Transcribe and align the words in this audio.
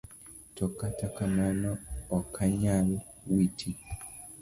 To 0.55 0.63
kata 0.79 1.07
kamano 1.15 1.71
okanyal 2.19 2.87
witi. 3.31 3.69